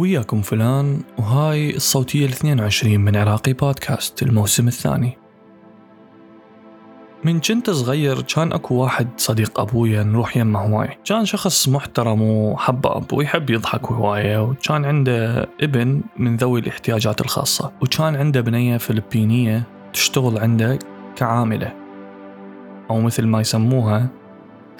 [0.00, 5.18] وياكم فلان وهاي الصوتية ال 22 من عراقي بودكاست الموسم الثاني.
[7.24, 10.98] من كنت صغير كان أكو واحد صديق ابويا نروح يمه هواي.
[11.04, 18.16] كان شخص محترم وحباب ويحب يضحك هواية وكان عنده ابن من ذوي الاحتياجات الخاصة وكان
[18.16, 19.62] عنده بنية فلبينية
[19.92, 20.78] تشتغل عنده
[21.16, 21.72] كعاملة
[22.90, 24.08] أو مثل ما يسموها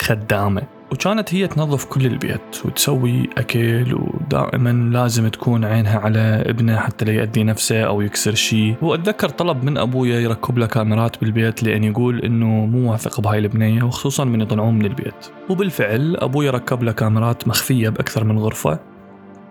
[0.02, 0.79] خدامة.
[0.92, 7.12] وكانت هي تنظف كل البيت وتسوي أكل ودائما لازم تكون عينها على ابنه حتى لا
[7.12, 8.74] يأذي نفسه أو يكسر شيء.
[8.82, 13.82] وأتذكر طلب من أبويا يركب له كاميرات بالبيت لأن يقول إنه مو واثق بهاي البنية
[13.82, 15.26] وخصوصا من يطلعون من البيت.
[15.48, 18.78] وبالفعل أبويا ركب له كاميرات مخفية بأكثر من غرفة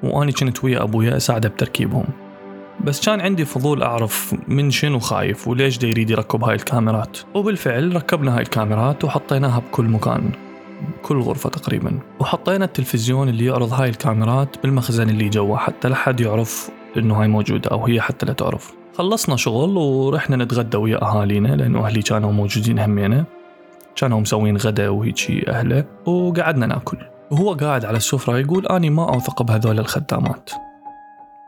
[0.04, 2.06] وأنا كنت ويا أبويا أساعده بتركيبهم.
[2.84, 7.18] بس كان عندي فضول أعرف من شنو خايف وليش دا يريد يركب هاي الكاميرات.
[7.34, 10.32] وبالفعل ركبنا هاي الكاميرات وحطيناها بكل مكان.
[11.04, 12.00] كل غرفة تقريبا.
[12.20, 17.28] وحطينا التلفزيون اللي يعرض هاي الكاميرات بالمخزن اللي جوا حتى لا حد يعرف إنه هاي
[17.28, 18.74] موجودة أو هي حتى لا تعرف.
[18.98, 23.26] خلصنا شغل ورحنا نتغدى ويا أهالينا لأنه أهلي كانوا موجودين همينة.
[23.96, 26.98] كانوا مسوين غدا وهيجي أهله وقعدنا ناكل.
[27.32, 30.50] وهو قاعد على السفرة يقول أني ما أوثق بهذول الخدامات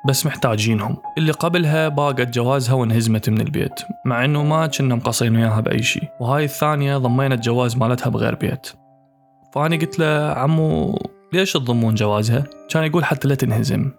[0.07, 0.97] بس محتاجينهم.
[1.17, 6.03] اللي قبلها باقت جوازها وانهزمت من البيت مع إنه ما كنا مقصين وياها بأي شيء.
[6.19, 8.80] وهاي الثانية ضمينا الجواز مالتها بغير بيت.
[9.53, 10.99] فأنا قلت له عمو
[11.33, 13.91] ليش تضمون جوازها؟ كان يقول حتى لا تنهزم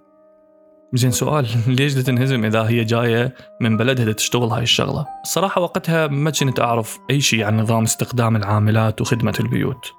[0.95, 6.31] زين سؤال ليش تنهزم إذا هي جاية من بلدها تشتغل هاي الشغلة؟ الصراحه وقتها ما
[6.31, 9.93] كنت أعرف أي شيء عن نظام استخدام العاملات وخدمة البيوت.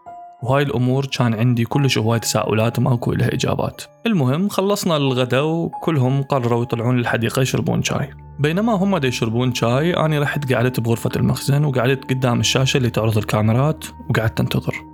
[0.43, 3.81] وهاي الأمور كان عندي كلش هواي تساؤلات وماكو لها إجابات.
[4.05, 8.09] المهم خلصنا الغداء وكلهم قرروا يطلعون للحديقة يشربون شاي.
[8.39, 13.17] بينما هم دا يشربون شاي أنا رحت قعدت بغرفة المخزن وقعدت قدام الشاشة اللي تعرض
[13.17, 14.92] الكاميرات وقعدت أنتظر.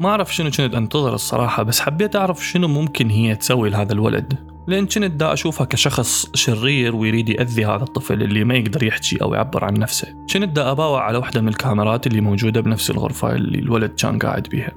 [0.00, 4.34] ما أعرف شنو كنت أنتظر الصراحة بس حبيت أعرف شنو ممكن هي تسوي لهذا الولد.
[4.66, 9.34] لأن كنت دا أشوفها كشخص شرير ويريد يأذي هذا الطفل اللي ما يقدر يحكي أو
[9.34, 10.14] يعبر عن نفسه.
[10.32, 14.42] كنت دا أباوع على واحدة من الكاميرات اللي موجودة بنفس الغرفة اللي الولد كان قاعد
[14.42, 14.72] بيها.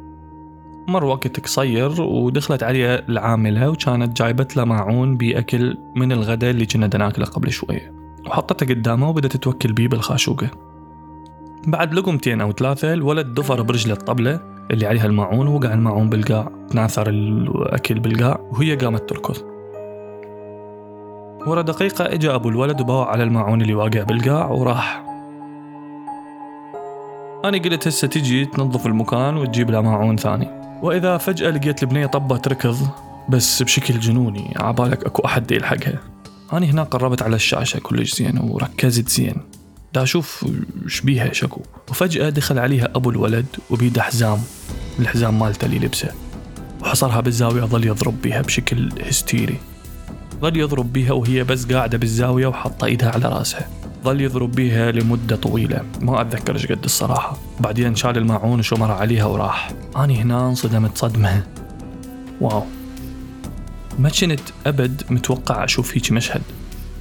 [0.88, 6.98] مر وقت قصير ودخلت علي العاملة وكانت جايبت له معون بأكل من الغداء اللي كنا
[6.98, 7.94] ناكله قبل شوية.
[8.26, 10.50] وحطته قدامه وبدأت توكل بيه بالخاشوقة.
[11.68, 16.52] بعد لقمتين أو ثلاثة الولد دفر برجله الطبلة اللي عليها الماعون ووقع الماعون بالقاع.
[16.70, 19.38] تناثر الأكل بالقاع وهي قامت تركض.
[21.48, 25.04] ورا دقيقة اجى أبو الولد وباوع على الماعون اللي واقع بالقاع وراح.
[27.46, 30.48] أنا قلت هسه تجي تنظف المكان وتجيب له ماعون ثاني.
[30.82, 32.78] وإذا فجأة لقيت البنية طبة تركض
[33.30, 36.00] بس بشكل جنوني عبالك أكو أحد يلحقها.
[36.54, 39.36] أنا هنا قربت على الشاشة كلش زين وركزت زين.
[39.94, 40.46] دا أشوف
[40.88, 41.62] شبيها شكو.
[41.90, 44.42] وفجأة دخل عليها أبو الولد وبيده حزام
[45.00, 46.10] الحزام مالته اللي لبسه.
[46.82, 49.58] وحصرها بالزاوية ظل يضرب بيها بشكل هستيري.
[50.42, 53.70] ظل يضرب بيها وهي بس قاعدة بالزاوية وحاطة إيدها على رأسها.
[54.04, 55.82] ظل يضرب بيها لمدة طويلة.
[56.02, 57.38] ما أتذكر إيش قد الصراحة.
[57.60, 59.72] بعدين شال الماعون وشمر عليها وراح.
[59.96, 61.44] أنا هنا انصدمت صدمة.
[62.42, 62.64] واو.
[64.00, 66.42] ما كنت أبد متوقع أشوف هيك مشهد.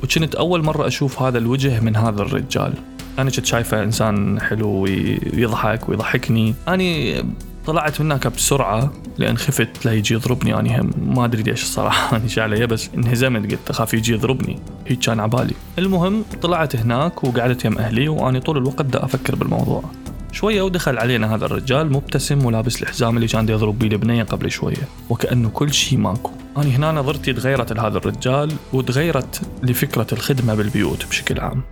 [0.03, 2.75] وكنت أول مرة أشوف هذا الوجه من هذا الرجال.
[3.19, 6.55] أنا كنت شايفه إنسان حلو ويضحك ويضحكني.
[6.69, 7.25] أنا
[7.67, 10.55] طلعت هناك بسرعة لأن خفت لا يجي يضربني.
[10.55, 14.59] أنا هم ما أدري ليش الصراحة أنا شو علي بس انهزمت قلت أخاف يجي يضربني.
[14.87, 15.55] هيك كان عبالي.
[15.79, 19.85] المهم طلعت هناك وقعدت يم أهلي وأنا طول الوقت دا أفكر بالموضوع.
[20.33, 24.89] شوية ودخل علينا هذا الرجال مبتسم ولابس الحزام اللي كان يضرب بيه البنية قبل شوية.
[25.11, 26.31] وكأنه كل شيء ماكو.
[26.57, 31.63] أنا هنا نظرتي تغيرت لهذا الرجال وتغيرت لفكرة الخدمة بالبيوت بشكل عام.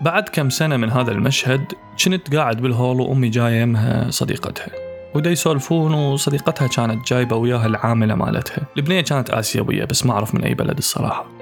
[0.00, 1.72] بعد كم سنة من هذا المشهد
[2.04, 4.68] كنت قاعد بالهول وأمي جاية يمها صديقتها.
[5.14, 8.66] ودا يسولفون وصديقتها كانت جايبة وياها العاملة مالتها.
[8.76, 11.37] البنية كانت آسيوية بس ما أعرف من أي بلد الصراحة.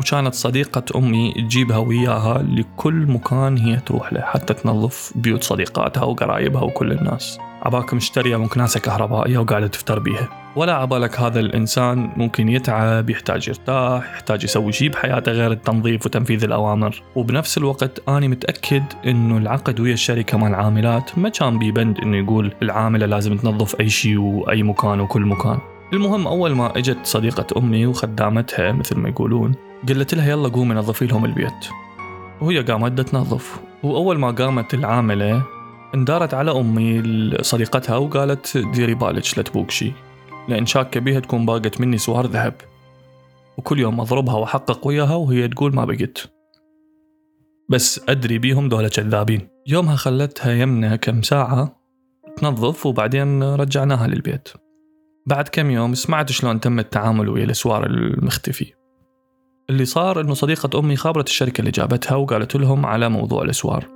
[0.00, 6.62] وكانت صديقة أمي تجيبها وياها لكل مكان هي تروح له حتى تنظف بيوت صديقاتها وقرايبها
[6.62, 7.38] وكل الناس.
[7.62, 10.28] عباك مشترية مكناسة كهربائية وقاعدة تفتر بيها.
[10.56, 16.44] ولا عبالك هذا الإنسان ممكن يتعب يحتاج يرتاح يحتاج يسوي شيء بحياته غير التنظيف وتنفيذ
[16.44, 17.02] الأوامر.
[17.16, 22.52] وبنفس الوقت أنا متأكد إنه العقد ويا الشركة مال العاملات ما كان بيبند إنه يقول
[22.62, 25.58] العاملة لازم تنظف أي شيء وأي مكان وكل مكان.
[25.92, 29.54] المهم أول ما إجت صديقة أمي وخدامتها مثل ما يقولون
[29.88, 31.68] قلت لها يلا قومي نظفي لهم البيت.
[32.40, 33.60] وهي قامت تنظف.
[33.82, 35.42] وأول ما قامت العاملة
[35.94, 37.02] اندارت على أمي
[37.40, 39.92] صديقتها وقالت ديري بالك لا تبوك شي.
[40.48, 42.54] لأن شاكة بيها تكون باقت مني سوار ذهب.
[43.58, 46.30] وكل يوم أضربها وأحقق وياها وهي تقول ما بقت
[47.68, 49.48] بس أدري بيهم دولة كذابين.
[49.66, 51.80] يومها خلتها يمنا كم ساعة
[52.36, 54.48] تنظف وبعدين رجعناها للبيت.
[55.26, 58.72] بعد كم يوم سمعت شلون تم التعامل ويا الأسوار المختفي
[59.70, 63.86] اللي صار إنه صديقة أمي خابرت الشركة اللي جابتها وقالت لهم على موضوع الأسوار.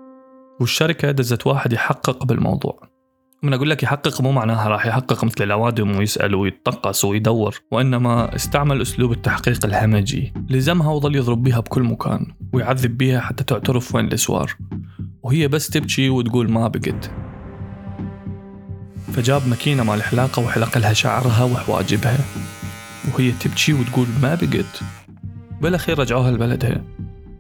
[0.61, 2.89] والشركة دزت واحد يحقق بالموضوع.
[3.43, 8.83] من أقول لك يحقق مو معناها راح يحقق مثل الأوادم ويسأل ويتطقس ويدور وإنما استعمل
[8.83, 10.33] أسلوب التحقيق الهمجي.
[10.51, 14.57] لزمها وظل يضرب بها بكل مكان ويعذب بها حتى تعترف وين الأسوار.
[15.23, 17.11] وهي بس تبكي وتقول ما بقت.
[19.13, 22.19] فجاب ماكينة مال حلاقة وحلق لها شعرها وحواجبها.
[23.15, 24.83] وهي تبكي وتقول ما بقت.
[25.61, 26.85] بالأخير رجعوها لبلدها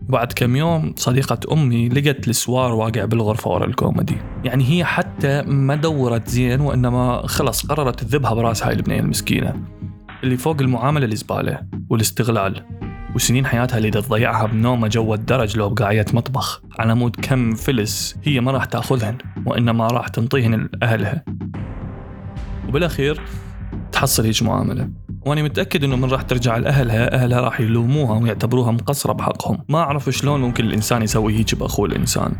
[0.08, 5.74] وبعد كم يوم صديقة أمي لقت السوار واقع بالغرفة ورا الكوميدي يعني هي حتى ما
[5.74, 9.54] دورت زين وإنما خلص قررت تذبها براس هاي البنية المسكينة.
[10.24, 11.60] اللي فوق المعاملة الزبالة
[11.90, 12.64] والاستغلال.
[13.14, 16.62] وسنين حياتها اللي تضيعها بنومة جوا الدرج لو بقاية مطبخ.
[16.78, 21.24] على مود كم فلس هي ما راح تأخذهن وإنما راح تنطيهن لأهلها.
[22.68, 23.20] وبالأخير
[23.92, 24.90] تحصل هيج معاملة.
[25.28, 29.58] وأنا متأكد إنه من راح ترجع لأهلها أهلها راح يلوموها ويعتبروها مقصرة بحقهم.
[29.68, 32.32] ما أعرف شلون ممكن الإنسان يسوي هيك بأخوه الإنسان.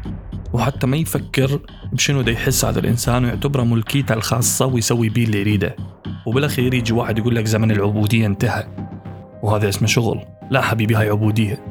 [0.52, 1.60] وحتى ما يفكر
[1.92, 5.76] بشنو دا يحس هذا الإنسان ويعتبره ملكيته الخاصة ويسوي بيه اللي يريده.
[6.26, 8.66] وبالأخير يجي واحد يقول لك زمن العبودية انتهى.
[9.42, 10.20] وهذا اسمه شغل.
[10.50, 11.64] لا حبيبي هاي عبودية.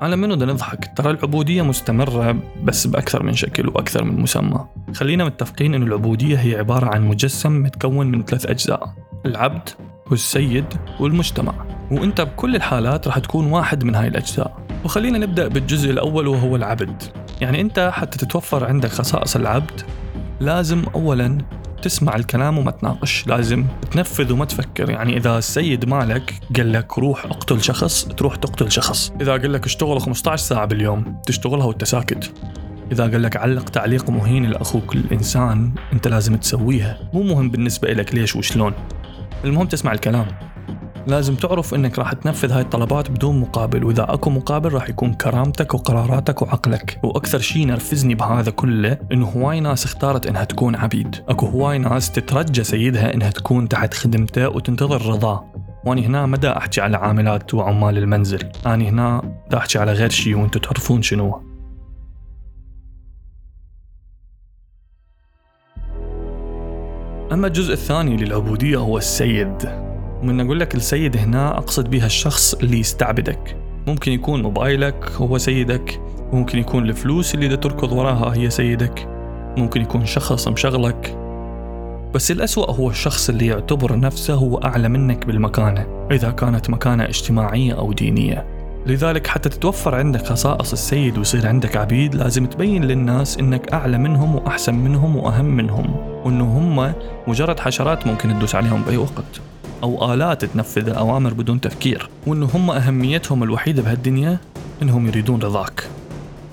[0.00, 4.64] على منو بدنا نضحك؟ ترى العبودية مستمرة بس بأكثر من شكل وأكثر من مسمى.
[4.94, 9.05] خلينا متفقين أن العبودية هي عبارة عن مجسم متكون من ثلاث أجزاء.
[9.26, 9.68] العبد
[10.10, 10.64] والسيد
[11.00, 11.54] والمجتمع.
[11.90, 14.56] وإنت بكل الحالات راح تكون واحد من هاي الأجزاء.
[14.84, 17.02] وخلينا نبدأ بالجزء الأول وهو العبد.
[17.40, 19.80] يعني إنت حتى تتوفر عندك خصائص العبد
[20.40, 21.38] لازم أولا
[21.82, 23.26] تسمع الكلام وما تناقش.
[23.26, 24.90] لازم تنفذ وما تفكر.
[24.90, 29.12] يعني إذا السيد مالك قال لك روح اقتل شخص تروح تقتل شخص.
[29.20, 32.32] إذا قال لك اشتغل 15 ساعة باليوم تشتغلها وأنت ساكت.
[32.92, 36.98] إذا قال لك علق تعليق مهين لأخوك الإنسان أنت لازم تسويها.
[37.12, 38.72] مو مهم بالنسبة لك ليش وشلون.
[39.44, 40.26] المهم تسمع الكلام.
[41.06, 45.74] لازم تعرف إنك راح تنفذ هاي الطلبات بدون مقابل وإذا أكو مقابل راح يكون كرامتك
[45.74, 47.00] وقراراتك وعقلك.
[47.02, 51.16] وأكثر شيء نرفزني بهذا كله إنه هواي ناس اختارت إنها تكون عبيد.
[51.28, 55.52] أكو هواي ناس تترجى سيدها إنها تكون تحت خدمته وتنتظر رضاه
[55.84, 58.48] واني هنا ما دا أحكي على عاملات وعمال المنزل.
[58.66, 61.45] اني هنا دا أحكي على غير شيء وأنتم تعرفون شنو.
[67.32, 69.68] أما الجزء الثاني للعبودية هو السيد.
[70.22, 73.56] ومن أقول لك السيد هنا أقصد بها الشخص اللي يستعبدك.
[73.86, 76.00] ممكن يكون موبايلك هو سيدك.
[76.32, 79.08] ممكن يكون الفلوس اللي تركض وراها هي سيدك.
[79.56, 81.18] ممكن يكون شخص مشغلك.
[82.14, 87.72] بس الأسوأ هو الشخص اللي يعتبر نفسه هو أعلى منك بالمكانة إذا كانت مكانة اجتماعية
[87.72, 88.55] أو دينية.
[88.86, 94.34] لذلك حتى تتوفر عندك خصائص السيد ويصير عندك عبيد لازم تبين للناس إنك أعلى منهم
[94.34, 96.94] وأحسن منهم وأهم منهم وإنه هم
[97.26, 99.40] مجرد حشرات ممكن تدوس عليهم بأي وقت
[99.82, 104.38] أو آلات تنفذ الأوامر بدون تفكير وإنه هم أهميتهم الوحيدة بهالدنيا
[104.82, 105.88] إنهم يريدون رضاك.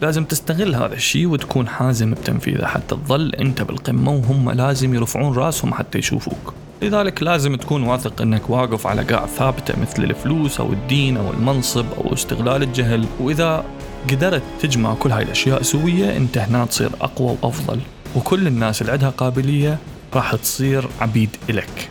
[0.02, 5.74] لازم تستغل هذا الشيء وتكون حازم بتنفيذه حتى تظل أنت بالقمة وهم لازم يرفعون رأسهم
[5.74, 6.54] حتى يشوفوك.
[6.84, 11.86] لذلك لازم تكون واثق إنك واقف على قاع ثابتة مثل الفلوس أو الدين أو المنصب
[11.98, 13.06] أو استغلال الجهل.
[13.20, 13.66] وإذا
[14.10, 17.80] قدرت تجمع كل هاي الأشياء سوية أنت هنا تصير أقوى وأفضل.
[18.16, 19.78] وكل الناس اللي عندها قابلية
[20.14, 21.90] راح تصير عبيد إلك.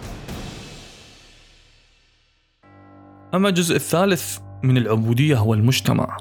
[3.35, 6.17] أما الجزء الثالث من العبودية هو المجتمع.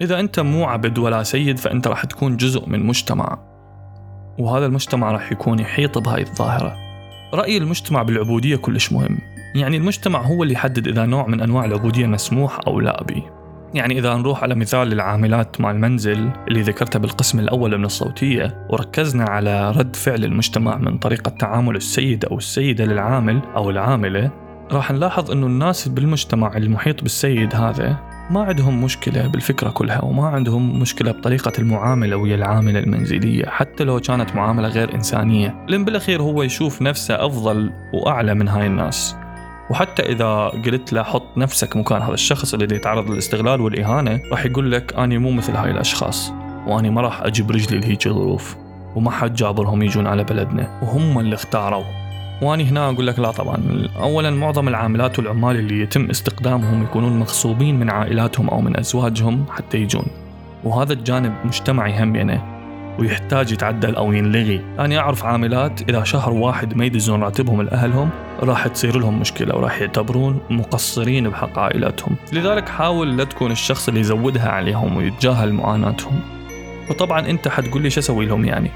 [0.00, 3.38] إذا أنت مو عبد ولا سيد فأنت راح تكون جزء من مجتمع.
[4.38, 6.85] وهذا المجتمع راح يكون يحيط بهاي الظاهرة.
[7.36, 9.18] رأي المجتمع بالعبودية كلش مهم.
[9.54, 13.22] يعني المجتمع هو اللي يحدد إذا نوع من أنواع العبودية مسموح أو لا به.
[13.74, 19.24] يعني إذا نروح على مثال العاملات مع المنزل اللي ذكرتها بالقسم الأول من الصوتية وركزنا
[19.24, 24.30] على رد فعل المجتمع من طريقة تعامل السيد أو السيدة للعامل أو العاملة
[24.72, 30.80] راح نلاحظ إنه الناس بالمجتمع المحيط بالسيد هذا ما عندهم مشكلة بالفكرة كلها وما عندهم
[30.80, 35.64] مشكلة بطريقة المعاملة ويا العاملة المنزلية حتى لو كانت معاملة غير إنسانية.
[35.68, 39.16] لأن بالأخير هو يشوف نفسه أفضل وأعلى من هاي الناس.
[39.70, 44.72] وحتى إذا قلت له حط نفسك مكان هذا الشخص اللي يتعرض للاستغلال والإهانة راح يقول
[44.72, 46.32] لك أنا مو مثل هاي الأشخاص
[46.66, 48.56] وأنا ما راح أجيب رجلي لهيك ظروف
[48.96, 52.05] وما حد جابرهم يجون على بلدنا وهم اللي اختاروا.
[52.42, 53.88] واني هنا أقول لك لا طبعا.
[53.96, 59.78] اولا معظم العاملات والعمال اللي يتم استخدامهم يكونون مغصوبين من عائلاتهم أو من أزواجهم حتى
[59.78, 60.06] يجون.
[60.64, 62.40] وهذا الجانب مجتمعي هم يعني
[62.98, 64.60] ويحتاج يتعدل أو ينلغي.
[64.78, 68.10] أنا أعرف عاملات اذا شهر واحد ما يدزون راتبهم لأهلهم
[68.42, 72.16] راح تصير لهم مشكلة وراح يعتبرون مقصرين بحق عائلاتهم.
[72.32, 76.20] لذلك حاول لا تكون الشخص اللي يزودها عليهم ويتجاهل معاناتهم.
[76.90, 78.70] وطبعا أنت حتقول لي شو أسوي لهم يعني؟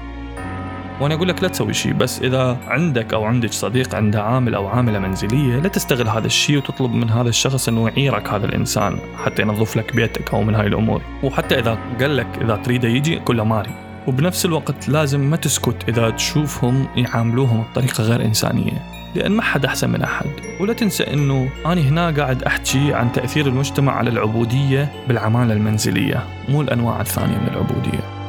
[1.01, 4.67] وأنا أقول لك لا تسوي شيء بس إذا عندك أو عندك صديق عنده عامل أو
[4.67, 9.41] عاملة منزلية لا تستغل هذا الشيء وتطلب من هذا الشخص إنه يعيرك هذا الإنسان حتى
[9.41, 11.01] ينظف لك بيتك أو من هاي الأمور.
[11.23, 13.71] وحتى إذا قال لك إذا تريده يجي قل له ماري.
[14.07, 18.81] وبنفس الوقت لازم ما تسكت إذا تشوفهم يعاملوهم بطريقة غير إنسانية
[19.15, 20.25] لأن ما حد أحسن من أحد.
[20.59, 26.61] ولا تنسى أنه أنا هنا قاعد أحكي عن تأثير المجتمع على العبودية بالعمالة المنزلية مو
[26.61, 28.20] الأنواع الثانية من العبودية.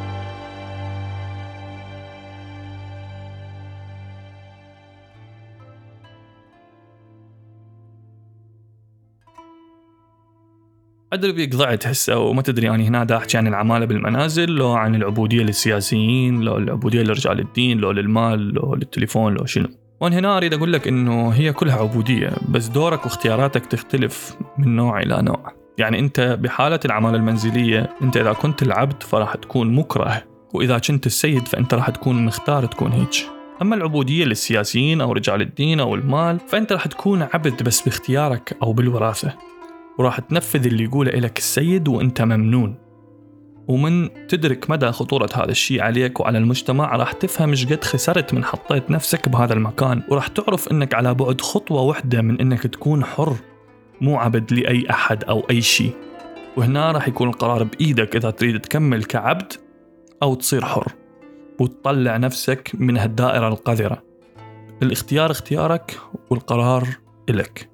[11.13, 14.95] أدري بيك ضعت هسه وما تدري أني هنا دا احكي عن العمالة بالمنازل لو عن
[14.95, 19.69] العبودية للسياسيين لو العبودية لرجال الدين لو للمال لو للتليفون لو شنو.
[20.01, 25.01] وأنا هنا أريد أقول لك إنه هي كلها عبودية بس دورك واختياراتك تختلف من نوع
[25.01, 25.53] إلى نوع.
[25.79, 30.23] يعني أنت بحالة العمالة المنزلية أنت إذا كنت العبد فراح تكون مكره
[30.55, 33.27] وإذا كنت السيد فأنت راح تكون مختار تكون هيك.
[33.63, 38.73] أما العبودية للسياسيين أو رجال الدين أو المال فأنت راح تكون عبد بس باختيارك أو
[38.73, 39.52] بالوراثة.
[39.99, 42.83] وراح تنفذ اللي يقوله لك السيد وإنت ممنون.
[43.69, 48.45] ومن تدرك مدى خطورة هذا الشيء عليك وعلى المجتمع راح تفهم إيش قد خسرت من
[48.45, 53.37] حطيت نفسك بهذا المكان وراح تعرف إنك على بعد خطوة واحدة من إنك تكون حر
[54.01, 55.93] مو عبد لأي أحد أو أي شيء.
[56.57, 59.53] وهنا راح يكون القرار بإيدك إذا تريد تكمل كعبد
[60.23, 60.93] أو تصير حر
[61.61, 64.03] وتطلع نفسك من هالدائرة القذرة.
[64.83, 65.99] الاختيار اختيارك
[66.31, 66.89] والقرار
[67.29, 67.72] إلك.